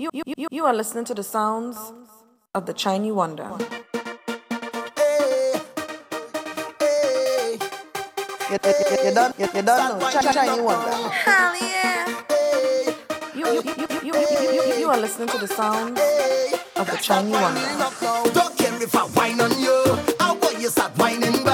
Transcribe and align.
You, 0.00 0.10
you, 0.12 0.22
you, 0.36 0.46
you 0.52 0.64
are 0.64 0.72
listening 0.72 1.04
to 1.06 1.14
the 1.14 1.24
sounds 1.24 1.76
of 2.54 2.66
the 2.66 2.72
Chinese 2.72 3.12
Wonder. 3.12 3.50
Hey, 4.94 5.60
hey. 6.78 7.58
You, 8.48 8.58
you, 8.62 9.08
you, 9.08 9.14
done, 9.14 9.34
you, 9.36 9.48
you 9.52 9.62
done 9.62 9.98
know, 9.98 10.10
Chinese 10.10 10.60
Wonder. 10.60 11.08
Hell 11.08 11.56
yeah. 11.60 12.06
You, 13.34 13.46
you, 13.46 13.62
you, 13.64 13.86
you, 13.90 14.14
you, 14.14 14.52
you, 14.52 14.74
you, 14.82 14.88
are 14.88 14.98
listening 14.98 15.30
to 15.30 15.38
the 15.38 15.48
sound 15.48 15.98
of 16.76 16.88
the 16.88 16.98
Chinese 17.02 17.32
Wonder. 17.32 18.30
Don't 18.32 18.56
care 18.56 18.80
if 18.80 18.94
I 18.94 19.00
whine 19.00 19.40
on 19.40 19.50
you, 19.60 19.82
I 20.20 20.38
want 20.40 20.60
you 20.60 20.68
start 20.68 20.96
whining. 20.96 21.47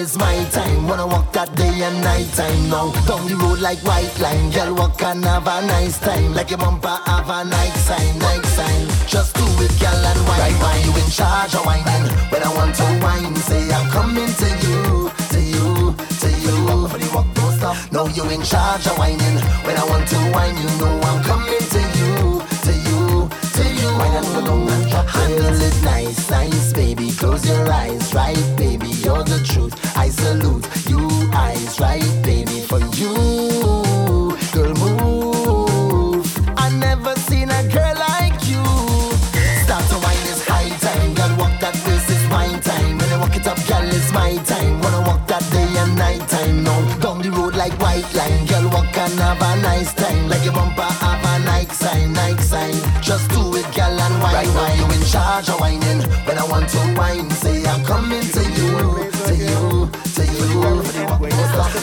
is 0.00 0.16
my 0.16 0.44
time. 0.50 0.88
Wanna 0.88 1.06
walk 1.06 1.32
that 1.32 1.54
day 1.54 1.74
and 1.86 2.00
night 2.00 2.28
time 2.32 2.62
now. 2.68 2.88
Down 3.06 3.26
the 3.28 3.36
road 3.36 3.60
like 3.60 3.80
white 3.84 4.16
line. 4.18 4.50
Girl, 4.50 4.74
walk 4.74 5.02
and 5.02 5.24
have 5.24 5.46
a 5.46 5.60
nice 5.66 5.98
time. 5.98 6.32
Like 6.34 6.50
a 6.52 6.56
bumper 6.56 6.96
have 7.06 7.28
a 7.28 7.44
night 7.44 7.76
sign, 7.86 8.18
night 8.18 8.46
sign. 8.56 8.82
Just 9.06 9.34
do 9.36 9.44
it, 9.64 9.72
girl, 9.78 10.04
and 10.10 10.20
wine, 10.28 10.56
right. 10.64 10.82
You 10.84 10.92
in 11.02 11.10
charge 11.10 11.54
of 11.54 11.64
whining. 11.66 12.06
When 12.32 12.42
I 12.42 12.50
want 12.58 12.74
to 12.80 12.86
wine, 13.04 13.36
say 13.48 13.62
I'm 13.76 13.86
coming 13.90 14.32
to 14.42 14.48
you, 14.66 15.10
to 15.32 15.40
you, 15.54 15.68
to 16.22 16.28
you. 16.44 16.56
For 16.88 16.98
the 16.98 17.08
walk, 17.14 17.28
don't 17.34 17.54
stop. 17.58 17.76
No, 17.92 18.08
you 18.08 18.24
in 18.30 18.42
charge 18.42 18.86
of 18.86 18.96
whining. 18.98 19.38
When 19.66 19.76
I 19.76 19.84
want 19.84 20.08
to 20.08 20.18
wine, 20.34 20.56
you 20.62 20.70
know 20.80 20.92
I'm 21.08 21.22
coming 21.24 21.49
wine 24.00 24.16
and 24.16 24.26
go 24.34 24.40
down 24.40 24.68
and 24.68 24.90
drop. 24.90 25.06
Handle 25.06 25.60
it 25.68 25.82
nice, 25.82 26.30
nice, 26.30 26.72
baby. 26.72 27.10
Close 27.12 27.46
your 27.46 27.72
eyes, 27.72 28.14
right, 28.14 28.44
baby. 28.56 28.88
You're 29.04 29.24
the 29.24 29.40
truth. 29.44 29.74
I 29.96 30.08
salute 30.08 30.66
you, 30.88 31.02
eyes, 31.32 31.78
right, 31.80 32.10
baby. 32.24 32.60
For 32.60 32.80
you. 32.98 33.49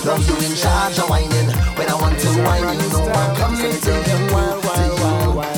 Love 0.08 0.24
you 0.24 0.38
in 0.48 0.56
charge 0.56 0.98
of 1.00 1.10
whining. 1.10 1.52
When 1.76 1.90
I 1.90 1.96
want 2.00 2.18
to 2.18 2.30
whine, 2.40 2.80
you 2.80 2.88
know 2.96 3.12
I'm 3.12 3.36
coming 3.36 3.60
to 3.60 3.68
you. 3.68 3.74
To 3.76 3.92
you, 3.92 4.16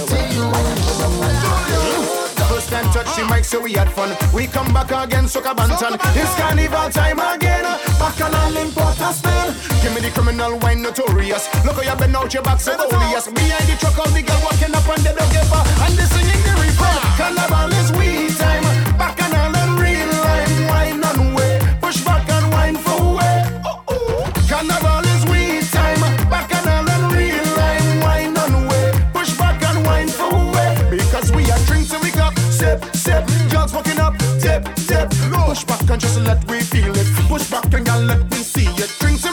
to 0.09 0.17
you. 0.33 2.01
First 2.49 2.69
time 2.71 2.89
touching 2.89 3.27
mic, 3.29 3.45
so 3.45 3.61
we 3.61 3.73
had 3.73 3.91
fun. 3.91 4.17
We 4.33 4.47
come 4.47 4.73
back 4.73 4.89
again, 4.89 5.27
sucker 5.27 5.53
bantan. 5.53 5.99
It's 6.17 6.33
carnival 6.33 6.89
time 6.89 7.19
again. 7.19 7.61
back 8.01 8.19
on 8.21 8.57
in 8.57 8.71
Port 8.71 8.99
of 8.99 9.13
Spain. 9.13 9.53
Give 9.83 9.93
me 9.93 10.01
the 10.01 10.09
criminal 10.09 10.57
wine, 10.57 10.81
notorious. 10.81 11.47
Look 11.63 11.75
how 11.75 11.93
you 11.93 11.99
bend 11.99 12.15
out 12.15 12.33
your 12.33 12.41
back, 12.41 12.59
so 12.59 12.73
odious. 12.73 13.27
Behind 13.27 13.69
the 13.69 13.77
truck, 13.77 13.99
all 13.99 14.09
the 14.09 14.23
girls 14.23 14.41
walking 14.41 14.73
up 14.73 14.89
on 14.89 14.97
the 15.05 15.13
don't. 15.13 15.29
And 15.85 15.93
they 15.93 16.09
singing 16.09 16.41
the 16.41 16.53
refrain. 16.57 16.97
Carnival 17.21 17.69
is 17.77 17.91
we. 17.91 18.28
fucking 33.79 33.99
up. 33.99 34.17
Tip, 34.39 34.63
tip. 34.87 35.09
Push 35.47 35.63
back 35.63 35.89
and 35.89 36.01
just 36.01 36.19
let 36.21 36.39
me 36.49 36.59
feel 36.61 36.95
it. 36.95 37.07
Push 37.27 37.49
back 37.49 37.73
and 37.73 37.87
y'all 37.87 38.01
let 38.01 38.29
me 38.31 38.37
see 38.37 38.67
it. 38.67 38.89
Drinks 38.99 39.28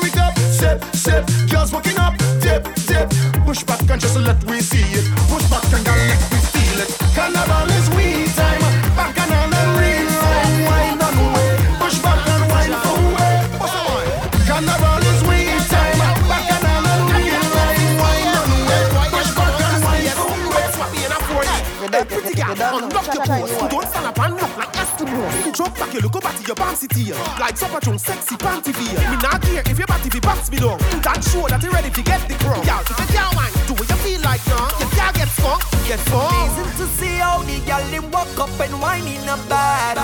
Drop 25.97 26.13
back 26.13 26.13
your 26.13 26.13
look 26.13 26.17
up 26.17 26.29
at 26.29 26.47
your 26.47 26.57
bouncy 26.57 26.89
tear. 26.89 27.17
Like 27.41 27.57
supper 27.57 27.81
junk, 27.81 28.01
sexy 28.01 28.37
panty 28.37 28.73
veer. 28.75 29.01
Me 29.11 29.17
not 29.17 29.41
care 29.41 29.63
if 29.65 29.79
your 29.79 29.87
body 29.87 30.11
fi 30.11 30.21
box 30.21 30.51
me 30.51 30.59
down. 30.59 30.79
That 31.01 31.25
show 31.25 31.49
that 31.49 31.63
you 31.63 31.71
ready 31.71 31.91
to 31.91 32.03
get 32.03 32.21
the 32.29 32.35
crown. 32.45 32.61
Y'all, 32.67 32.85
if 32.85 33.01
you 33.01 33.07
can't 33.17 33.33
wine, 33.33 33.53
do 33.67 33.73
what 33.73 33.89
you 33.89 33.97
feel 34.05 34.21
like, 34.21 34.45
young. 34.45 34.69
You 34.77 34.89
can't 34.93 35.17
get 35.17 35.29
skunk, 35.33 35.63
get 35.89 36.01
fun. 36.13 36.29
Amazing 36.29 36.73
to 36.77 36.87
see 37.01 37.17
how 37.17 37.41
the 37.49 37.57
gal 37.65 37.81
them 37.89 38.11
walk 38.11 38.29
up 38.37 38.53
and 38.61 38.77
whine 38.81 39.09
in 39.09 39.25
a 39.25 39.37
bed. 39.49 39.97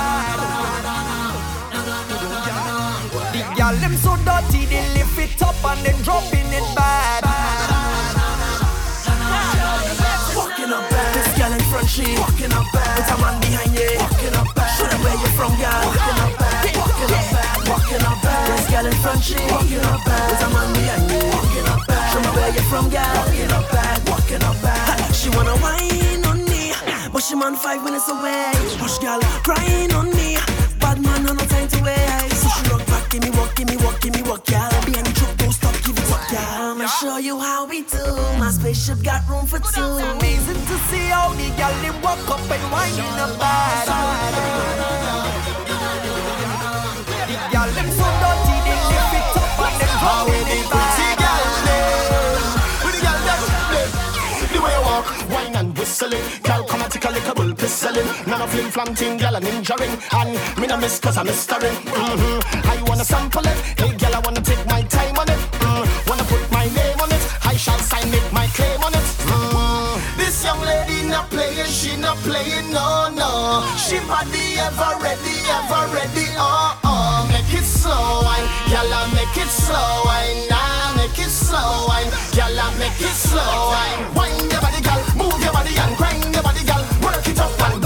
The 3.36 3.42
gal 3.52 3.76
them 3.76 3.94
so 4.00 4.16
dirty, 4.24 4.64
they 4.72 4.88
lift 4.96 5.18
it 5.18 5.42
up 5.42 5.60
and 5.60 5.80
then 5.84 6.00
drop 6.02 6.24
in 6.32 6.48
it 6.56 6.68
bad. 6.72 7.20
Walking 10.32 10.72
up 10.72 10.88
bad, 10.88 11.08
this 11.12 11.36
gal 11.36 11.52
in 11.52 11.60
front 11.68 11.88
she 11.88 12.16
walking 12.16 12.52
up 12.56 12.64
bad. 12.72 12.96
With 12.96 13.12
a 13.12 13.16
man 13.20 13.36
behind 13.44 13.76
you, 13.76 13.92
walking 14.00 14.31
where 15.02 15.18
you 15.18 15.30
from, 15.36 15.52
gal. 15.58 15.82
Walking 15.84 16.18
up 16.22 16.32
bad, 16.38 16.64
walking 16.76 17.12
up 17.12 17.26
bad, 17.34 17.68
walking 17.68 18.04
up 18.06 18.18
bad. 18.22 18.46
This 18.48 18.66
gal 18.70 18.86
in 18.86 18.96
front 19.02 19.22
she 19.22 19.36
walking 19.50 19.84
up 19.92 20.00
bad. 20.06 20.30
With 20.30 20.46
a 20.46 20.48
man 20.54 20.68
behind 20.72 21.04
you, 21.10 21.22
walking 21.34 21.66
up 21.68 21.82
bad. 21.86 22.06
Show 22.12 22.20
me 22.22 22.30
where 22.36 22.52
you 22.54 22.64
from, 22.70 22.86
gal. 22.90 23.12
Walking 23.18 23.52
up 23.52 23.66
bad, 23.70 23.98
walking 24.08 24.42
up 24.42 24.56
bad. 24.62 25.14
She 25.14 25.28
wanna 25.30 25.56
whine 25.58 26.24
on 26.30 26.38
me, 26.46 26.72
but 27.12 27.22
she 27.22 27.34
man 27.34 27.54
five 27.56 27.82
minutes 27.84 28.08
away. 28.08 28.50
Hush, 28.80 28.98
gal, 28.98 29.20
crying 29.46 29.92
on 29.92 30.08
me. 30.16 30.38
Bad 30.80 31.02
man, 31.02 31.24
no 31.24 31.34
time 31.36 31.68
to 31.68 31.78
wait. 31.82 32.32
So 32.32 32.48
she 32.54 32.62
rock 32.70 32.86
back, 32.86 33.10
give 33.10 33.22
me 33.22 33.30
walk, 33.30 33.54
give 33.56 33.68
me 33.68 33.76
walk, 33.84 34.00
give 34.00 34.14
me 34.14 34.22
walk, 34.22 34.44
gal. 34.46 34.70
Behind 34.86 35.11
show 37.02 37.18
you 37.18 37.36
how 37.38 37.66
we 37.66 37.82
do. 37.82 38.04
My 38.38 38.50
spaceship 38.50 39.02
got 39.02 39.28
room 39.28 39.44
for 39.44 39.58
two. 39.58 39.82
Amazing 39.82 40.62
to 40.70 40.76
see 40.88 41.06
how 41.10 41.34
the 41.34 41.48
gal 41.58 41.74
they 41.82 41.90
walk 41.98 42.22
up 42.30 42.40
and 42.54 42.64
whine 42.70 42.94
in 42.94 43.18
a 43.26 43.28
bad. 43.42 43.86
The 47.26 47.36
gal 47.50 47.68
them 47.76 47.88
so 47.98 48.06
dirty, 48.22 48.56
they 48.66 48.78
lift 48.90 49.14
it 49.18 49.36
up 49.40 49.60
and 49.66 49.74
then 49.80 49.94
How 50.04 50.26
we 50.26 50.34
in 50.42 50.48
it 50.54 50.66
pretty 50.70 51.08
bad. 51.18 51.42
With 52.84 52.94
the 52.94 53.02
them 53.02 53.22
them 53.26 54.62
way 54.62 54.78
walk, 54.86 55.06
wine 55.34 55.56
and 55.56 55.76
whistling 55.76 56.22
Girl 56.42 56.62
come 56.70 56.82
and 56.82 56.92
take 56.92 57.04
a 57.04 57.10
little 57.10 57.34
bull 57.34 57.52
pistoling 57.54 58.06
None 58.28 58.42
of 58.42 58.50
flim 58.50 58.70
flam 58.70 58.94
ting, 58.94 59.16
girl 59.18 59.34
and 59.36 59.46
injuring 59.46 59.90
And 60.12 60.30
me 60.60 60.66
no 60.66 60.76
miss 60.76 61.00
cause 61.00 61.16
I'm 61.16 61.26
mistering 61.26 61.74
mm-hmm. 61.74 62.68
I 62.68 62.82
wanna 62.86 63.04
sample 63.04 63.46
it 63.46 63.56
Hey 63.80 63.96
girl 63.96 64.14
I 64.14 64.20
wanna 64.24 64.42
take 64.42 64.64
my 64.66 64.82
time 64.82 65.16
on 65.18 65.28
it 65.28 65.40
mm. 65.64 66.08
Wanna 66.08 66.24
put 66.24 66.41
shall 67.62 67.78
sign 67.78 68.12
it, 68.12 68.26
my 68.32 68.48
claim 68.58 68.82
on 68.82 68.92
it. 68.92 69.06
Mm. 69.30 69.94
This 70.18 70.42
young 70.44 70.60
lady 70.66 71.06
not 71.06 71.30
playing, 71.30 71.70
she 71.70 71.96
not 71.96 72.16
playing, 72.26 72.72
no, 72.74 73.08
no. 73.14 73.62
She 73.78 74.02
body 74.10 74.58
ever 74.58 74.98
ready, 74.98 75.36
ever 75.46 75.82
ready, 75.94 76.26
oh, 76.34 76.74
oh 76.82 77.28
Make 77.30 77.54
it 77.54 77.62
slow, 77.64 78.26
wine, 78.26 78.46
I 78.66 79.06
make 79.14 79.36
it 79.38 79.46
slow, 79.46 80.02
wine. 80.06 80.42
Nah, 80.50 80.96
make 80.98 81.18
it 81.18 81.30
slow, 81.30 81.86
wine, 81.86 82.10
I 82.34 82.74
make 82.82 83.00
it 83.00 83.14
slow, 83.14 83.70
wine. 83.70 84.14
Wine 84.18 84.50
your 84.50 84.60
body, 84.60 84.82
girl, 84.82 85.02
move 85.14 85.38
your 85.38 85.52
body 85.52 85.78
and 85.78 85.96
grind 85.96 86.34
your 86.34 86.42
body, 86.42 86.64
girl 86.66 86.82
Work 87.02 87.28
it 87.28 87.38
up 87.38 87.60
and 87.70 87.81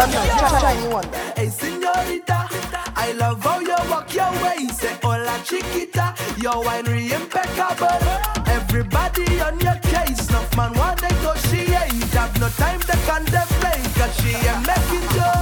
Hey, 0.00 1.50
señorita, 1.50 2.48
I 2.96 3.12
love 3.18 3.44
how 3.44 3.60
you 3.60 3.76
walk 3.90 4.14
your 4.14 4.32
way. 4.42 4.66
Say, 4.68 4.96
hola, 5.02 5.38
chiquita, 5.44 6.14
your 6.38 6.64
winery 6.64 7.12
impeccable. 7.12 8.00
Everybody 8.46 9.40
on 9.42 9.60
your 9.60 9.76
case, 9.92 10.26
enough 10.30 10.56
man 10.56 10.72
want 10.72 11.02
negotiate. 11.02 11.92
Have 12.16 12.32
no 12.40 12.48
time 12.48 12.80
to 12.80 12.96
contemplate, 13.04 13.84
cause 13.94 14.16
she 14.22 14.32
ain't 14.40 14.66
making 14.66 15.04
you 15.12 15.32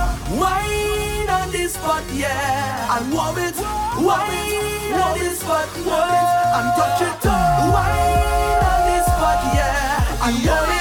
wine 0.41 1.31
on 1.31 1.53
this 1.53 1.75
spot, 1.75 2.03
yeah. 2.13 2.99
And 2.99 3.13
warm 3.15 3.39
it, 3.39 3.55
wine 4.03 5.01
on 5.01 5.19
this 5.21 5.39
spot, 5.39 5.69
warm 5.87 6.11
it, 6.11 6.29
and 6.59 6.69
touch 6.75 7.03
it, 7.07 7.25
wine 7.71 8.63
on 8.67 8.81
this 8.91 9.07
spot, 9.07 9.41
yeah. 9.55 10.27
And 10.27 10.35
warm 10.45 10.71
it, 10.71 10.78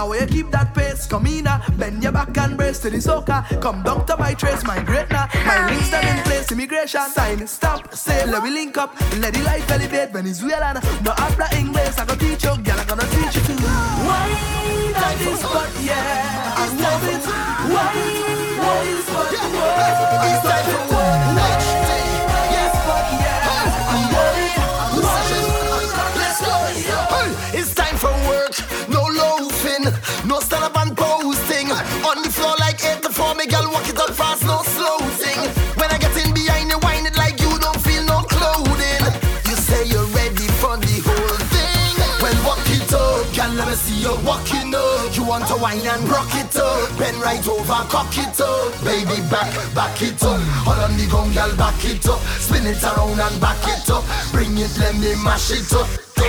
How 0.00 0.10
you 0.14 0.24
keep 0.24 0.50
that 0.50 0.72
pace? 0.72 1.06
Come 1.06 1.26
in, 1.26 1.46
ah, 1.46 1.60
bend 1.76 2.02
your 2.02 2.10
back 2.10 2.34
and 2.38 2.56
brace 2.56 2.78
to 2.78 2.88
the 2.88 2.96
soca. 2.96 3.44
Come 3.60 3.82
down 3.82 4.06
to 4.06 4.16
my 4.16 4.32
trace, 4.32 4.64
my 4.64 4.78
greatner. 4.78 5.28
My 5.44 5.66
links 5.66 5.90
them 5.90 6.02
in 6.16 6.24
place, 6.24 6.50
immigration 6.50 7.02
sign. 7.10 7.46
Stop, 7.46 7.92
say, 7.92 8.24
let 8.24 8.42
we 8.42 8.48
link 8.48 8.78
up. 8.78 8.98
Let 9.18 9.34
the 9.34 9.42
life 9.42 9.70
elevate 9.70 10.10
Venezuelan. 10.10 10.80
No 11.04 11.12
habla 11.18 11.48
English, 11.54 11.98
I 11.98 12.06
go 12.06 12.14
teach 12.14 12.44
you, 12.44 12.56
girl, 12.64 12.80
I 12.80 12.84
gonna 12.86 13.06
teach 13.12 13.36
you 13.36 13.42
too. 13.44 13.60
Wine 14.08 14.96
on 15.04 15.18
this 15.18 15.40
spot, 15.40 15.68
yeah. 15.84 16.54
I 16.56 16.64
love 16.80 17.04
it. 17.04 17.24
Wine 17.68 18.86
this 18.88 19.04
spot, 19.04 19.32
yeah. 19.34 20.89
Walking 44.30 44.70
up. 44.74 45.10
You 45.16 45.24
want 45.26 45.46
to 45.50 45.54
whine 45.58 45.82
and 45.82 46.06
rock 46.06 46.30
it 46.38 46.54
up, 46.54 46.86
bend 46.98 47.18
right 47.18 47.42
over, 47.48 47.82
cock 47.90 48.14
it 48.14 48.38
up, 48.38 48.70
baby 48.86 49.18
back, 49.26 49.50
back 49.74 49.98
it 50.00 50.22
up. 50.22 50.38
All 50.66 50.78
on 50.78 50.94
the 50.94 51.06
ground, 51.10 51.34
girl, 51.34 51.50
back 51.58 51.82
it 51.82 52.06
up, 52.06 52.20
spin 52.38 52.66
it 52.66 52.82
around 52.84 53.18
and 53.18 53.36
back 53.42 53.58
it 53.66 53.90
up. 53.90 54.04
Bring 54.30 54.54
it, 54.56 54.70
let 54.78 54.94
me 55.02 55.18
mash 55.26 55.50
it 55.50 55.72
up. 55.74 55.88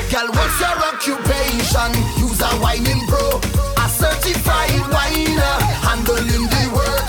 Girl, 0.09 0.27
what's 0.33 0.57
your 0.59 0.77
occupation? 0.89 1.91
Use 2.17 2.41
a 2.41 2.49
whining 2.63 3.05
pro, 3.05 3.37
a 3.77 3.85
certified 3.87 4.81
whiner, 4.89 5.55
handling 5.85 6.49
the 6.49 6.63
work. 6.73 7.05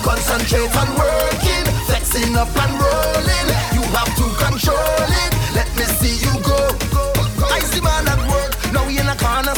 Concentrate 0.00 0.72
on 0.72 0.90
working, 0.96 1.66
flexing 1.84 2.34
up 2.34 2.50
and 2.64 2.74
rolling. 2.80 3.48
You 3.76 3.82
have 3.92 4.10
to 4.16 4.26
control 4.40 5.10
it. 5.24 5.32
Let 5.54 5.68
me 5.76 5.84
see 6.00 6.16
you 6.24 6.34
go. 6.42 6.58
I 7.44 7.60
see 7.60 7.82
man 7.82 8.08
at 8.08 8.22
work, 8.30 8.52
now 8.72 8.86
we 8.86 8.98
in 8.98 9.06
a 9.06 9.16
corner 9.16 9.54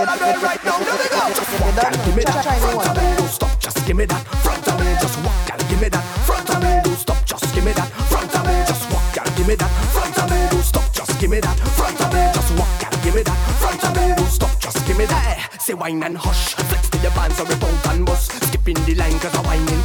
every 0.00 0.16
man 0.16 0.18
know 0.20 0.32
the 0.32 0.46
right 0.46 0.64
now. 0.64 0.78
There 0.78 0.96
we 0.96 1.08
go. 1.08 1.20
Just 1.34 1.52
walk, 1.60 1.74
done 1.76 1.92
give 2.04 2.16
me 2.16 2.24
that. 2.24 2.44
Front 2.44 2.88
of 2.88 2.96
me, 2.96 3.16
don't 3.16 3.28
stop, 3.28 3.60
just 3.60 3.86
give 3.86 3.96
me 3.96 4.04
that. 4.06 4.22
Front 4.44 4.68
of 4.68 4.80
me, 4.80 4.86
just 5.00 5.18
walk, 5.24 5.36
girl, 5.46 5.60
give 5.68 5.80
me 5.80 5.88
that. 5.88 6.04
Front 6.24 6.50
of 6.50 6.62
me, 6.62 6.80
don't 6.84 6.96
stop, 6.96 7.24
just 7.26 7.54
give 7.54 7.64
me 7.64 7.72
that. 7.72 7.88
Front 8.08 8.34
of 8.34 8.46
me, 8.46 8.54
just 8.66 8.84
walk, 8.92 9.04
girl, 9.14 9.28
give 9.36 9.46
me 9.46 9.54
that. 9.54 9.70
Front 9.92 10.18
of 10.18 10.30
me, 10.30 10.38
don't 10.50 10.62
stop, 10.62 10.92
just 10.92 11.20
give 11.20 11.30
me 11.30 11.40
that. 11.40 11.56
Front 11.76 12.00
of 12.00 12.12
me, 12.12 12.22
just 12.32 12.50
walk, 12.56 12.72
girl, 12.80 12.96
give 13.04 13.14
me 13.14 13.22
that. 13.22 13.38
Front 13.60 13.84
of 13.84 13.92
me, 13.96 14.14
don't 14.16 14.30
stop, 14.30 14.52
just 14.60 14.86
give 14.86 14.96
me 14.98 15.04
that. 15.06 15.48
Say 15.60 15.74
wine 15.74 16.02
and 16.02 16.16
hush, 16.16 16.54
flex 16.54 16.88
to 16.90 16.98
your 16.98 17.12
bands 17.12 17.38
or 17.40 17.44
rip 17.46 17.62
out 17.62 17.86
and 17.92 18.06
bust. 18.06 18.32
Skipping 18.48 18.80
the 18.86 18.94
line 18.94 19.18
'cause 19.20 19.34
I 19.36 19.42
whining 19.42 19.79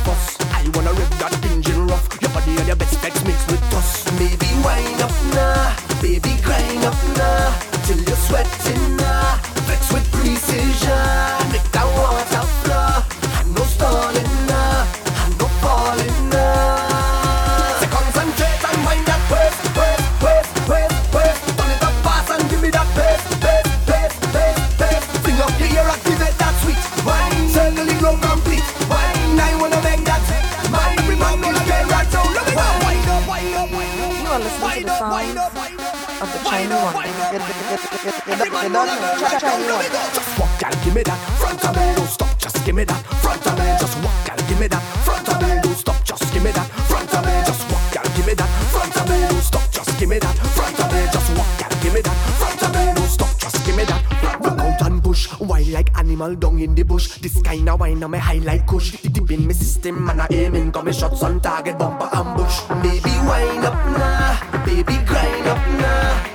me 50.15 50.19
that. 50.19 50.35
Front 50.55 50.79
of 50.79 50.87
me, 50.93 51.01
just 51.11 51.29
walk 51.37 51.71
and 51.71 51.81
give 51.81 51.93
me 51.93 52.01
that. 52.01 52.17
Front 52.39 52.63
of 52.63 52.69
me, 52.75 52.83
don't 52.95 53.09
stop, 53.09 53.39
just 53.39 53.65
give 53.65 53.75
me 53.75 53.83
that. 53.83 54.39
Run 54.39 54.59
out 54.59 54.81
and 54.81 55.03
push, 55.03 55.39
wild 55.39 55.67
like 55.67 55.97
animal 55.97 56.35
dung 56.35 56.59
in 56.59 56.75
the 56.75 56.83
bush. 56.83 57.17
This 57.19 57.41
kind 57.41 57.67
of 57.67 57.79
wine 57.79 58.03
on 58.03 58.11
me 58.11 58.19
high 58.19 58.39
like 58.39 58.65
kush. 58.65 58.93
It 59.03 59.13
deep 59.13 59.31
in 59.31 59.47
me 59.47 59.53
system 59.53 60.09
and 60.09 60.21
I 60.21 60.27
aiming, 60.31 60.71
got 60.71 60.85
me 60.85 60.93
shots 60.93 61.23
on 61.23 61.39
target, 61.41 61.77
bumper 61.77 62.09
ambush. 62.13 62.61
Baby, 62.83 63.13
wind 63.27 63.65
up 63.65 63.75
now, 63.97 64.65
baby, 64.65 64.97
grind 65.05 65.47
up 65.47 65.61
now. 65.79 66.34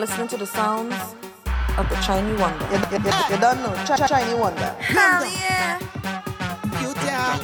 listening 0.00 0.28
to 0.28 0.38
the 0.38 0.46
sound 0.46 0.89
shiny 2.10 2.34
wonder. 2.42 2.66
You, 2.74 2.78
you, 2.90 2.98
you, 3.06 3.12
you 3.30 3.38
don't 3.38 3.58
know. 3.62 3.72
Ch- 3.86 4.08
shiny 4.10 4.34
wonder. 4.34 4.70
Hell 4.82 5.22
yeah. 5.30 5.78
You 6.82 6.90
tell. 7.06 7.38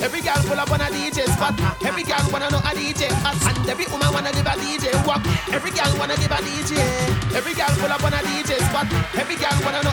Every 0.00 0.22
girl 0.22 0.40
pull 0.48 0.56
up 0.56 0.70
on 0.72 0.80
a 0.80 0.88
DJ 0.88 1.28
spot. 1.36 1.52
Every 1.84 2.04
girl 2.04 2.24
wanna 2.32 2.48
know 2.48 2.62
a 2.64 2.72
DJ 2.72 3.10
hot. 3.20 3.36
And 3.44 3.68
every 3.68 3.84
woman 3.92 4.08
wanna 4.14 4.32
give 4.32 4.46
a 4.46 4.56
DJ 4.56 4.94
walk. 5.04 5.20
Every 5.52 5.72
girl 5.76 5.92
wanna 6.00 6.16
give 6.16 6.32
a 6.32 6.40
DJ. 6.40 6.72
Every 7.36 7.52
girl 7.52 7.68
pull 7.76 7.92
up 7.92 8.02
on 8.02 8.14
a 8.16 8.20
DJ 8.24 8.56
spot. 8.64 8.88
Every 9.20 9.36
girl 9.36 9.56
wanna 9.60 9.82
know 9.84 9.92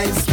eyes 0.00 0.29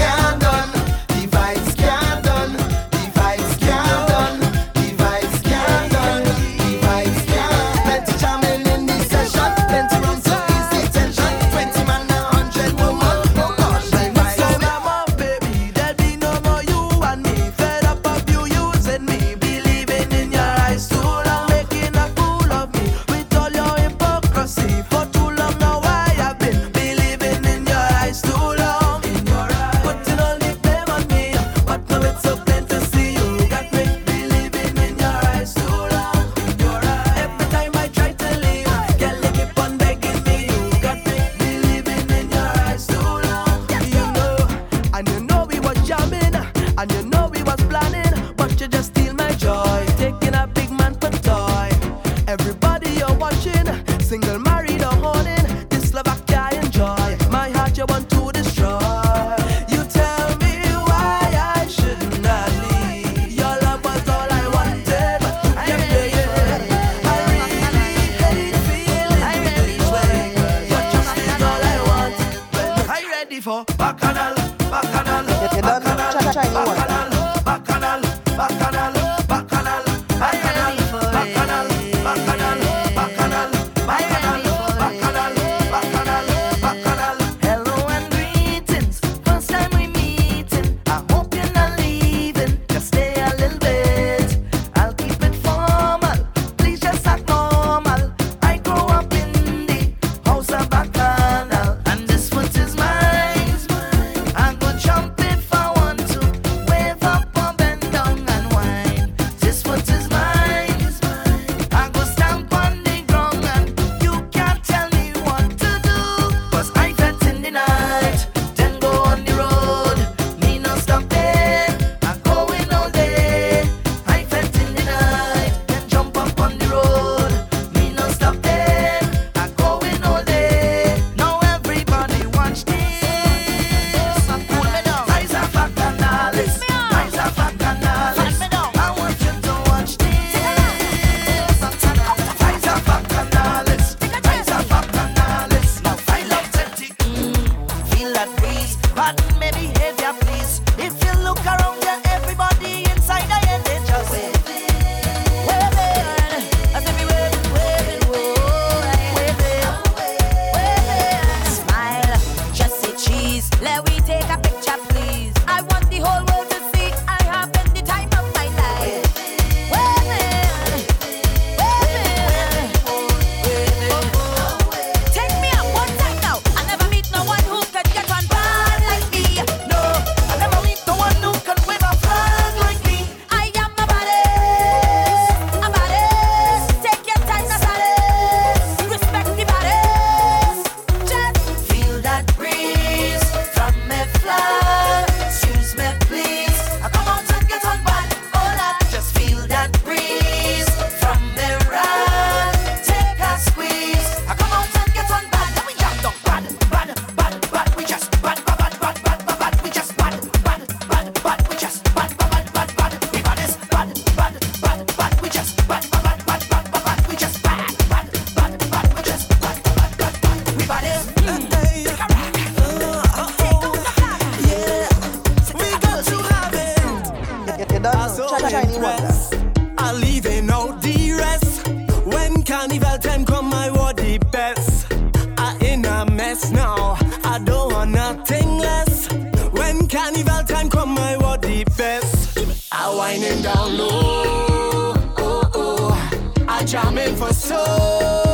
Cause 247.18 247.50
when 247.50 248.27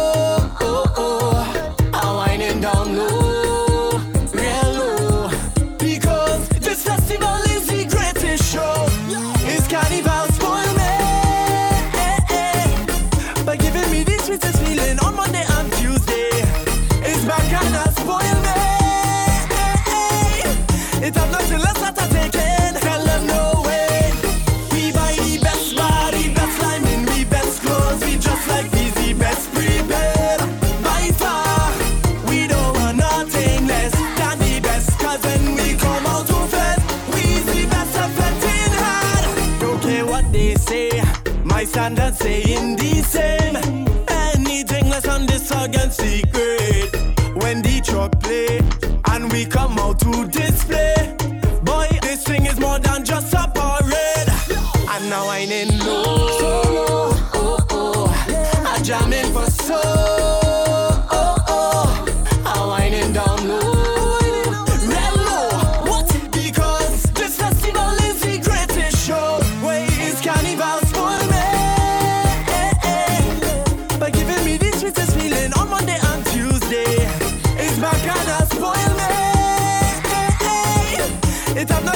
we 81.63 81.67
come 81.67 81.92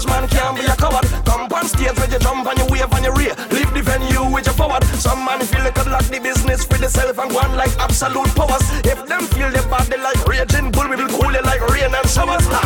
stage, 0.00 0.08
man 0.10 0.28
can't 0.28 0.56
be 0.56 0.64
a 0.64 0.76
coward. 0.76 1.06
Come 1.24 1.46
on 1.52 1.66
stage 1.66 1.94
with 1.98 2.10
your 2.10 2.20
jump 2.20 2.46
and 2.46 2.58
your 2.58 2.68
wave 2.68 2.92
and 2.92 3.04
your 3.04 3.14
rear. 3.14 3.34
Leave 3.50 3.72
the 3.72 3.82
venue 3.82 4.24
with 4.32 4.46
your 4.46 4.54
forward. 4.54 4.84
Some 4.98 5.24
man 5.24 5.40
feel 5.40 5.62
they 5.62 5.70
could 5.70 5.86
lock 5.86 6.04
the 6.04 6.20
business 6.20 6.64
for 6.64 6.78
themselves 6.78 7.18
and 7.18 7.30
go 7.30 7.38
on 7.38 7.56
like 7.56 7.74
absolute 7.78 8.30
powers. 8.34 8.64
If 8.84 9.06
them 9.06 9.22
feel 9.26 9.50
bad, 9.70 9.86
they 9.86 9.98
like 9.98 10.20
raging 10.26 10.70
bull, 10.70 10.88
we 10.88 10.96
will 10.96 11.08
cool 11.08 11.34
it 11.34 11.44
like 11.44 11.62
rain 11.70 11.94
and 11.94 12.08
showers. 12.08 12.46
Ha! 12.50 12.62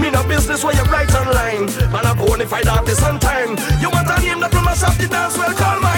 Me 0.00 0.10
no 0.10 0.22
business 0.26 0.64
where 0.64 0.74
you 0.74 0.84
write 0.90 1.14
online. 1.14 1.66
Man, 1.92 2.06
a 2.06 2.12
bonafide 2.18 2.66
artist 2.66 3.02
on 3.02 3.20
time. 3.20 3.56
You 3.80 3.90
want 3.90 4.10
a 4.10 4.16
name 4.20 4.40
that 4.40 4.52
will 4.52 4.62
mash 4.62 4.82
up 4.82 4.94
the 4.96 5.06
dance, 5.06 5.38
well, 5.38 5.54
call 5.54 5.80
mine. 5.80 5.93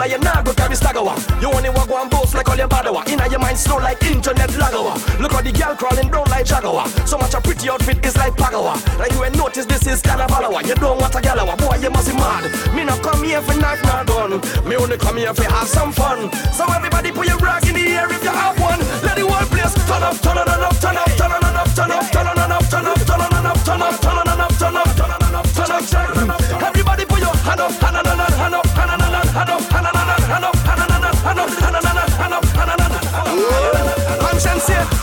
Cooler, 0.00 0.12
you 0.12 0.18
nah 0.22 0.42
go 0.42 0.52
carry 0.54 0.76
stagger. 0.76 1.00
You 1.40 1.52
only 1.52 1.70
walk 1.70 1.88
one 1.88 2.08
boast 2.08 2.34
like 2.34 2.48
all 2.48 2.56
your 2.56 2.68
bad 2.68 2.88
one. 2.90 3.08
Inna 3.08 3.28
your 3.28 3.38
mind 3.40 3.58
slow 3.58 3.76
like 3.76 4.02
internet 4.04 4.50
one. 4.50 5.00
Look 5.20 5.32
how 5.32 5.42
the 5.42 5.52
girl 5.52 5.74
crawling 5.76 6.10
down 6.10 6.28
like 6.30 6.46
Jagawa. 6.46 6.86
So 7.06 7.18
much 7.18 7.34
a 7.34 7.40
pretty 7.40 7.68
outfit 7.68 8.04
is 8.04 8.16
like 8.16 8.34
Pagawa. 8.34 8.76
Like 8.98 9.12
you 9.12 9.24
ain't 9.24 9.36
notice 9.36 9.66
this 9.66 9.86
is 9.86 10.02
Carnival. 10.02 10.62
You 10.62 10.74
don't 10.74 11.00
want 11.00 11.14
a 11.14 11.20
galawa. 11.20 11.56
Boy, 11.58 11.76
you 11.82 11.90
must 11.90 12.08
be 12.08 12.14
mad. 12.14 12.44
Me 12.74 12.84
not 12.84 13.02
come 13.02 13.24
here 13.24 13.42
for 13.42 13.56
knife 13.56 13.82
nor 13.84 14.04
gun. 14.04 14.30
Me 14.68 14.76
only 14.76 14.96
come 14.96 15.16
here 15.16 15.34
for 15.34 15.44
have 15.44 15.68
some 15.68 15.92
fun. 15.92 16.30
So 16.52 16.64
everybody 16.72 17.12
put 17.12 17.26
your 17.26 17.38
rag 17.38 17.66
in 17.66 17.74
the 17.74 17.84
air 17.92 18.10
if 18.10 18.22
you 18.22 18.30
have 18.30 18.58
one. 18.60 18.80
Let 19.02 19.16
the 19.16 19.26
whole 19.26 19.48
place 19.48 19.74
turn 19.86 20.02
up, 20.02 20.16
turn 20.20 20.38
up, 20.38 20.46
turn 20.80 20.96
up, 20.96 21.10
turn 21.16 21.32
up, 21.32 21.74
turn 21.74 21.90
up, 21.90 22.04
turn 22.10 22.26
on 22.26 22.38
and 22.38 22.52
up, 22.52 22.64
turn 22.68 22.86
up, 22.86 23.00
turn 23.04 23.20
on 23.20 23.34
and 23.34 23.46
up, 23.46 23.58
turn 23.64 23.82
up, 23.82 24.00
turn 24.00 24.16
on 24.16 24.28
and 24.28 24.40
up, 24.40 24.52
turn 24.56 24.76
up, 24.76 24.88
turn 24.96 25.10
on 25.10 25.22
and 25.22 25.36
up, 25.36 25.46
turn 25.52 25.70
up, 25.70 25.84
turn 25.86 26.30
up. 26.30 26.62
Everybody 26.62 27.04
put 27.04 27.20
your 27.20 27.34
hand 27.44 27.60
up, 27.60 27.72
hand 27.72 27.96
up, 27.96 28.06
hand 28.06 28.20
up, 28.20 28.32
hand 28.40 28.54
up, 28.54 28.69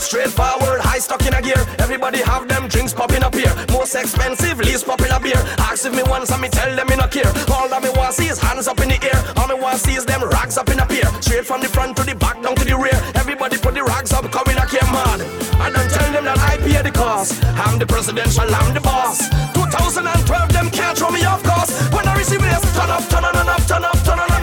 straightforward, 0.00 0.80
high 0.80 0.98
stuck 0.98 1.24
in 1.26 1.34
a 1.34 1.42
gear. 1.42 1.60
Everybody 1.78 2.18
have 2.18 2.48
them 2.48 2.68
drinks 2.68 2.92
popping 2.92 3.22
up 3.22 3.34
here. 3.34 3.52
Most 3.70 3.94
expensive, 3.94 4.58
least 4.58 4.86
popular 4.86 5.20
beer. 5.20 5.40
Ask 5.58 5.86
if 5.86 5.94
me 5.94 6.02
once 6.06 6.30
and 6.30 6.42
me 6.42 6.48
tell 6.48 6.74
them 6.74 6.86
me 6.88 6.96
not 6.96 7.10
care. 7.10 7.30
All 7.52 7.68
that 7.68 7.82
me 7.82 7.90
want 7.96 8.14
see 8.14 8.28
is 8.28 8.38
hands 8.38 8.68
up 8.68 8.80
in 8.80 8.88
the 8.88 8.98
air. 9.02 9.18
All 9.36 9.48
me 9.48 9.54
want 9.54 9.78
see 9.78 9.94
is 9.94 10.04
them 10.04 10.22
rags 10.24 10.56
up 10.56 10.68
in 10.70 10.78
a 10.78 10.86
pair. 10.86 11.08
Straight 11.20 11.46
from 11.46 11.60
the 11.60 11.68
front 11.68 11.96
to 11.98 12.04
the 12.04 12.14
back 12.14 12.42
down 12.42 12.54
to 12.56 12.64
the 12.64 12.76
rear. 12.76 12.98
Everybody 13.14 13.58
put 13.58 13.74
the 13.74 13.84
rags 13.84 14.12
up, 14.12 14.24
coming 14.30 14.56
in 14.56 14.62
a 14.62 14.86
mad. 14.92 15.20
I 15.60 15.70
don't 15.70 15.90
tell 15.90 16.12
them 16.12 16.24
that 16.24 16.38
I 16.38 16.56
pay 16.58 16.82
the 16.82 16.90
cost. 16.90 17.42
I'm 17.44 17.78
the 17.78 17.86
presidential, 17.86 18.48
I'm 18.48 18.74
the 18.74 18.80
boss. 18.80 19.28
2012, 19.54 20.52
them 20.52 20.70
can't 20.70 20.96
throw 20.96 21.10
me 21.10 21.24
off 21.24 21.42
course. 21.42 21.72
When 21.92 22.06
I 22.06 22.16
receive 22.16 22.40
this, 22.40 22.62
turn 22.76 22.90
up, 22.90 23.04
turn 23.08 23.24
on 23.24 23.36
and 23.36 23.48
up, 23.48 23.62
turn 23.66 23.84
up, 23.84 23.98
turn 24.04 24.18
on 24.18 24.37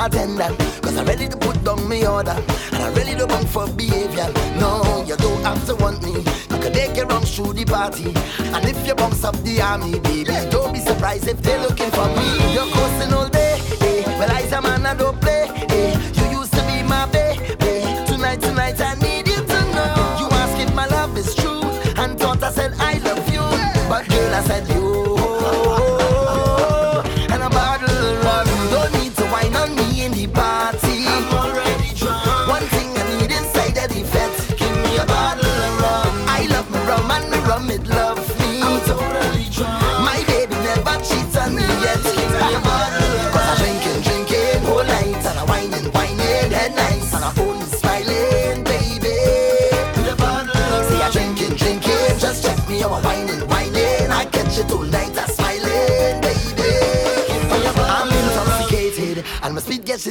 bartender. 0.00 0.48
Cause 0.80 0.96
I'm 0.96 1.04
ready 1.04 1.28
to 1.28 1.36
put 1.36 1.62
down 1.62 1.86
me 1.86 2.06
order. 2.06 2.36
And 2.72 2.82
I'm 2.82 2.94
ready 2.94 3.14
to 3.16 3.26
bang 3.26 3.46
for 3.46 3.68
behavior. 3.68 4.28
No, 4.58 5.04
you 5.06 5.16
don't 5.16 5.42
have 5.42 5.62
to 5.66 5.74
want 5.76 6.02
me. 6.02 6.12
You 6.50 6.58
can 6.62 6.72
take 6.72 6.96
your 6.96 7.06
wrong 7.06 7.24
through 7.24 7.52
the 7.52 7.64
party. 7.66 8.08
And 8.54 8.64
if 8.64 8.86
you 8.86 8.94
bounce 8.94 9.24
up 9.24 9.36
the 9.44 9.60
army, 9.60 9.98
baby, 10.00 10.32
don't 10.50 10.72
be 10.72 10.80
surprised 10.80 11.28
if 11.28 11.42
they're 11.42 11.60
looking 11.60 11.90
for 11.90 12.08
me. 12.16 12.28
You're 12.54 12.70
coasting 12.72 13.12
all 13.12 13.28
day. 13.28 13.60
Eh? 13.82 14.18
Well, 14.18 14.30
I's 14.30 14.52
a 14.52 14.62
man, 14.62 14.86
I 14.86 14.94
don't 14.94 15.20
play. 15.20 15.39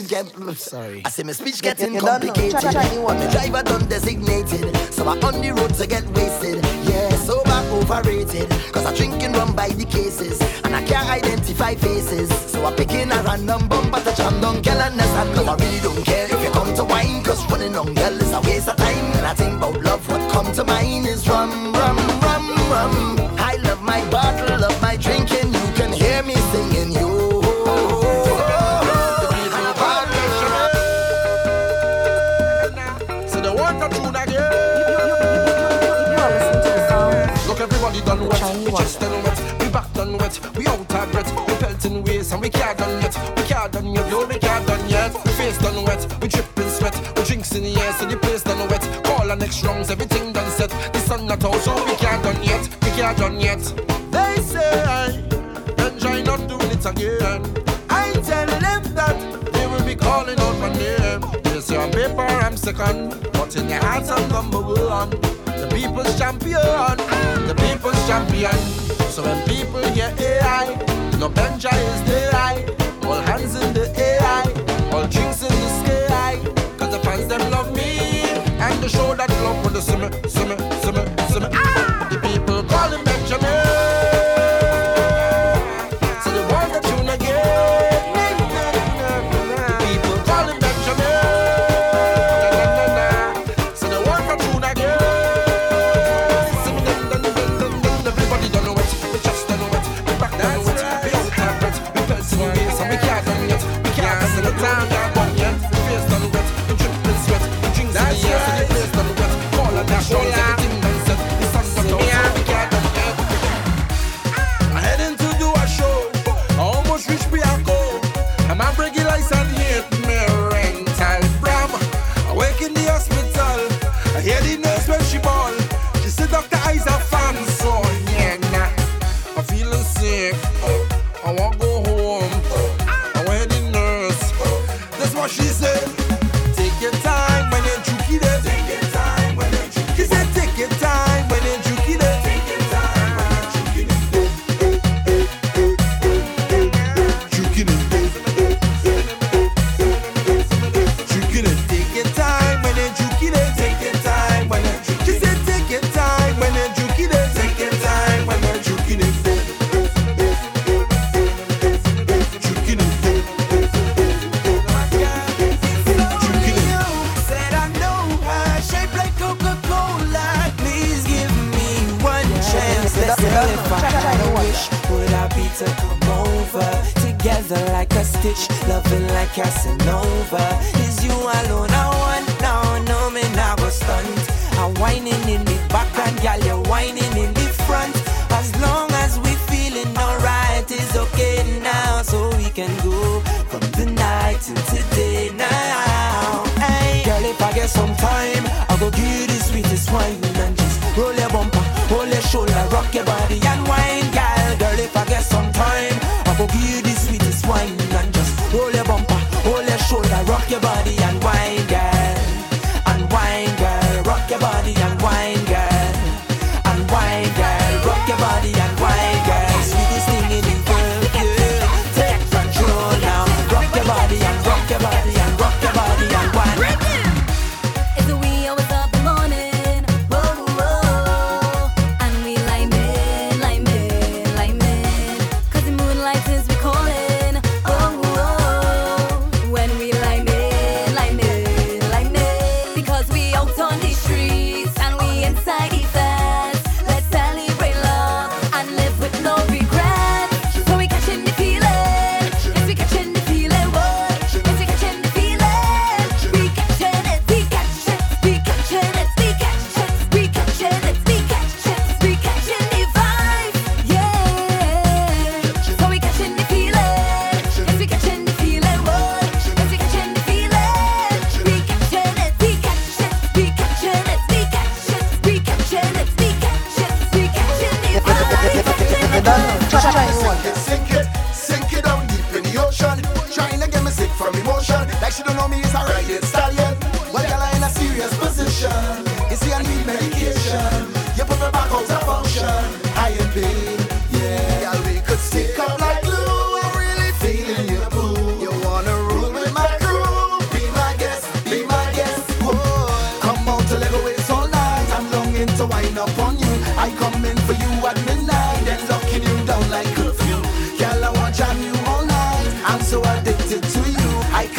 get 0.10 0.58
sorry. 0.58 1.04
I 1.06 1.10
say 1.10 1.24
my 1.24 1.34
speech 1.34 1.62
getting 1.62 1.98
complicated. 2.00 2.60
Try, 2.60 2.72
try, 2.72 2.90
the 2.90 3.30
driver 3.32 3.62
done 3.64 3.88
designated, 3.88 4.76
so 4.92 5.08
I 5.08 5.20
on 5.20 5.40
the 5.40 5.52
road 5.52 5.74
to 5.76 5.86
get 5.86 6.04
wasted. 6.10 6.66
Yeah, 6.90 7.10
sober 7.28 7.62
overrated, 7.78 8.50
cause 8.74 8.86
I 8.86 8.96
drinking 8.96 9.34
rum 9.34 9.56
by 9.56 9.70
the 9.70 9.86
cases, 9.86 10.42
and 10.64 10.76
I 10.76 10.84
can't 10.84 11.08
identify 11.08 11.76
faces. 11.76 12.30
So 12.52 12.66
I 12.66 12.74
picking 12.74 13.12
a 13.12 13.22
random 13.22 13.68
bumper 13.68 14.02
to 14.02 14.16
jam 14.18 14.42
down 14.42 14.62
girl 14.64 14.82
and 14.82 15.00
that's 15.00 15.38
cause 15.38 15.48
I 15.48 15.56
really 15.56 15.80
don't 15.80 16.04
care 16.04 16.26
if 16.26 16.44
you 16.44 16.52
come 16.52 16.74
to 16.76 16.84
wine, 16.84 17.24
cause 17.24 17.46
running 17.52 17.76
on 17.76 17.94
girl 17.94 18.14
is 18.14 18.34
a 18.34 18.42
waste 18.42 18.68
of 18.68 18.78
time. 18.78 19.06
And 19.18 19.26
I 19.28 19.34
think 19.36 19.58
about 19.58 19.80
love, 19.84 20.10
what 20.10 20.32
come 20.32 20.52
to 20.54 20.64
mind 20.64 21.06
is 21.06 21.28
rum, 21.30 21.52
rum, 21.74 21.98
rum, 22.26 22.46
rum. 22.74 22.96
I 23.38 23.58
love 23.62 23.84
my 23.84 24.02
bottle. 24.10 24.59
washed 38.80 39.04
and 39.04 39.24
wet, 39.24 39.40
we 39.60 39.70
back 39.70 39.92
done 39.94 40.18
wet, 40.18 40.40
we 40.56 40.66
out 40.68 40.80
of 40.80 41.12
breath, 41.12 41.32
we 41.48 41.54
pelting 41.56 42.04
waist 42.04 42.32
and 42.32 42.42
we 42.42 42.50
can't 42.50 42.78
done 42.78 43.02
yet, 43.02 43.16
we 43.38 43.44
can't 43.44 43.72
done 43.72 43.94
yet, 43.94 44.10
no, 44.10 44.26
we 44.26 44.38
can't 44.40 44.66
done 44.68 44.90
yet. 44.90 45.14
We 45.26 45.32
face 45.34 45.58
done 45.58 45.84
wet, 45.86 46.02
we 46.22 46.28
dripping 46.28 46.70
sweat, 46.70 46.96
we 47.18 47.24
drinks 47.24 47.54
in 47.56 47.64
the 47.64 47.76
air, 47.82 47.94
so 47.94 48.06
the 48.06 48.18
place 48.18 48.44
done 48.44 48.68
wet. 48.70 48.84
Call 49.04 49.30
our 49.30 49.36
next 49.36 49.64
rounds, 49.64 49.92
everything 49.92 50.32
done 50.34 50.50
set. 50.52 50.70
The 50.94 51.00
sun 51.00 51.26
not 51.28 51.44
out, 51.44 51.60
so 51.62 51.74
we 51.86 51.96
can't 51.96 52.24
done 52.24 52.42
yet, 52.44 52.64
we 52.84 52.90
can't 52.92 53.18
done 53.18 53.40
yet. 53.40 53.62
They 54.12 54.42
say 54.42 54.84
I 54.84 55.12
enjoy 55.88 56.24
not 56.24 56.48
doing 56.48 56.72
it 56.72 56.86
again. 56.86 57.42
I 57.90 58.12
tell 58.30 58.48
them 58.48 58.84
that 58.96 59.52
they 59.54 59.68
will 59.68 59.84
be 59.84 59.96
calling 59.96 60.40
out 60.40 60.58
my 60.60 60.72
name. 60.74 61.22
They 61.44 61.60
say 61.60 61.78
on 61.78 61.92
paper 61.92 62.22
I'm 62.22 62.56
second, 62.56 63.30
but 63.34 63.56
in 63.56 63.68
their 63.68 63.82
hearts 63.82 64.10
I'm 64.10 64.30
number 64.30 64.62
one. 64.62 65.49
The 65.60 65.68
people's 65.76 66.18
champion, 66.18 66.98
the 67.48 67.56
people's 67.58 68.08
champion. 68.08 68.58
So 69.12 69.24
when 69.24 69.46
people 69.48 69.84
hear 69.90 70.14
AI, 70.18 70.68
no 71.20 71.30
Benja 71.30 71.74
is 71.74 72.02
the 72.08 72.32
AI. 72.32 72.66
All 73.04 73.22
hands 73.22 73.56
in 73.56 73.74
the 73.74 73.86
AI, 74.00 74.44
all 74.94 75.08
drinks 75.08 75.42
in 75.42 75.50
the 75.50 75.70
sky. 75.82 76.40
Cause 76.78 76.92
the 76.92 77.00
fans 77.00 77.28
them 77.28 77.42
love 77.52 77.76
me, 77.76 78.22
and 78.66 78.82
the 78.82 78.90
show 78.90 79.14
that 79.16 79.30
love 79.44 79.64
for 79.64 79.70
the 79.70 79.82
summer. 79.82 80.10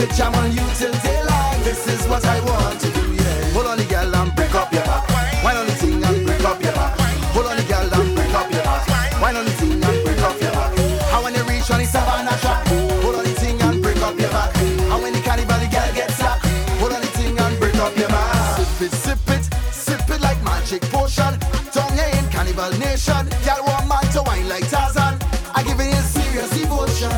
could 0.01 0.17
jam 0.17 0.35
on 0.35 0.51
you 0.51 0.65
till 0.81 0.93
daylight. 1.05 1.61
This 1.63 1.87
is 1.87 2.09
what 2.09 2.25
I 2.25 2.41
want 2.49 2.81
to 2.81 2.89
do, 2.91 3.05
yeah. 3.13 3.53
Hold 3.53 3.67
on 3.67 3.77
the 3.77 3.85
girl 3.85 4.17
and 4.17 4.35
break 4.35 4.55
up 4.55 4.73
your 4.73 4.83
back. 4.85 5.05
Why 5.45 5.55
on 5.55 5.67
the 5.67 5.73
thing 5.73 6.03
and 6.03 6.27
break 6.27 6.45
up 6.45 6.63
your 6.63 6.73
back? 6.73 6.99
Hold 7.37 7.47
on 7.47 7.57
the 7.57 7.65
girl 7.69 7.93
and 8.01 8.17
break 8.17 8.33
up 8.33 8.51
your 8.51 8.65
back. 8.65 8.83
Why 9.21 9.35
on 9.37 9.45
the 9.45 9.53
thing 9.61 9.85
and 9.85 9.99
break 10.05 10.23
up 10.25 10.41
your 10.41 10.53
back? 10.53 10.73
How 11.13 11.23
when 11.23 11.35
you 11.35 11.45
reach 11.45 11.71
on 11.71 11.81
the 11.81 11.85
savannah 11.85 12.37
track? 12.41 12.67
Hold 13.05 13.17
on 13.17 13.25
the 13.25 13.35
thing 13.43 13.61
and 13.61 13.83
break 13.83 14.01
up 14.01 14.17
your 14.19 14.31
back. 14.31 14.57
How 14.89 15.03
when 15.03 15.13
the 15.13 15.21
carnival 15.21 15.61
girl 15.69 15.91
gets 15.93 16.21
up? 16.23 16.39
Hold 16.81 16.93
on 16.97 17.01
the 17.05 17.11
thing 17.19 17.37
and 17.39 17.55
break 17.61 17.77
up 17.77 17.95
your 17.97 18.09
back. 18.09 18.57
Sip 18.57 18.89
it, 18.89 18.93
sip 19.05 19.29
it, 19.37 19.45
sip 19.71 20.09
it 20.09 20.21
like 20.23 20.41
magic 20.43 20.81
potion. 20.89 21.37
Tongue 21.77 22.01
in 22.01 22.25
cannibal 22.33 22.73
nation. 22.81 23.29
Girl 23.45 23.61
one 23.69 23.87
man 23.87 24.05
to 24.17 24.23
wine 24.25 24.49
like 24.49 24.65
Tarzan. 24.73 25.21
I 25.53 25.61
give 25.63 25.79
it 25.79 25.93
a 25.93 26.03
serious 26.09 26.51
devotion. 26.57 27.13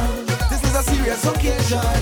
This 0.50 0.62
is 0.66 0.74
a 0.74 0.82
serious 0.82 1.22
occasion. 1.30 2.01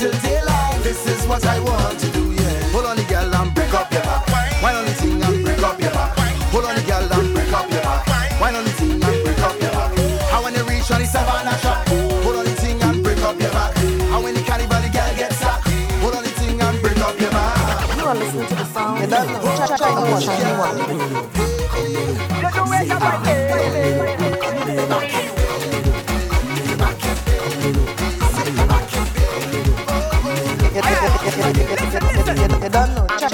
till 0.00 0.16
daylight. 0.24 0.80
This 0.82 1.06
is 1.06 1.26
what 1.28 1.44
I 1.44 1.60
want 1.60 2.00
to 2.00 2.08
do, 2.08 2.32
yeah. 2.32 2.72
Hold 2.72 2.86
on 2.86 2.96
the 2.96 3.04
girl 3.04 3.34
and 3.34 3.54
break 3.54 3.74
up 3.74 3.92
your 3.92 4.02
back. 4.02 4.24
Why 4.62 4.72
not 4.72 4.86
the 4.88 4.94
thing 4.96 5.22
and 5.22 5.44
break 5.44 5.62
up 5.62 5.78
your 5.78 5.92
back? 5.92 6.16
Hold 6.52 6.64
on 6.64 6.74
the 6.74 6.82
girl 6.88 7.12
and 7.12 7.34
break 7.34 7.52
up 7.52 7.70
your 7.70 7.82
back. 7.82 8.40
Why 8.40 8.50
not 8.50 8.64
the 8.64 8.70
thing 8.80 8.92
and 8.92 9.18
break 9.24 9.40
up 9.44 9.60
your 9.60 9.72
back? 9.76 9.92
How 10.32 10.42
when 10.42 10.54
you 10.54 10.64
reach 10.64 10.90
on 10.90 11.00
the 11.04 11.06
savannah 11.06 11.58
shop, 11.60 11.86
hold 12.24 12.36
on 12.40 12.44
the 12.48 12.56
thing 12.62 12.80
and 12.80 13.04
break 13.04 13.20
up 13.20 13.38
your 13.38 13.52
back. 13.52 13.76
How 14.08 14.22
when 14.24 14.32
the 14.32 14.42
carnival 14.42 14.80
girl 14.96 15.12
gets 15.20 15.42
up, 15.44 15.60
hold 16.00 16.14
on 16.16 16.22
the 16.24 16.32
thing 16.40 16.56
and 16.58 16.80
break 16.80 16.96
up 16.96 17.20
your 17.20 17.30
back. 17.30 17.96
You 17.98 18.04
are 18.08 18.16
listening 18.16 18.46
to 18.48 18.54
the 18.54 18.64
sound. 18.72 19.00
Yeah, 19.00 19.06
the 19.06 19.76
China 19.76 20.00
É 32.70 32.72
da 32.72 32.86
noite. 32.86 33.29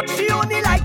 But 0.00 0.08
she 0.16 0.30
only 0.30 0.62
like 0.62 0.79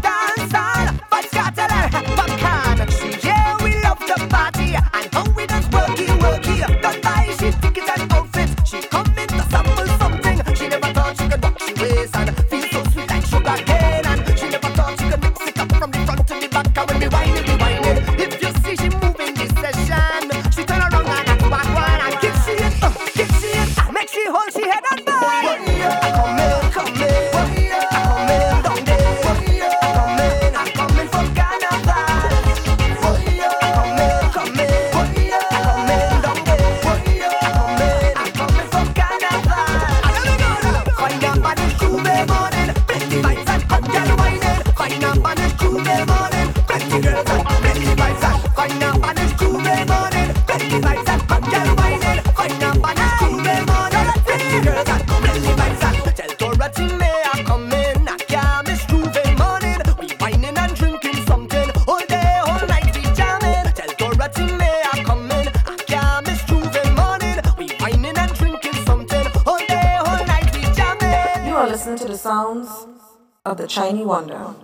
Chinese 73.76 74.06
Wonder. 74.06 74.55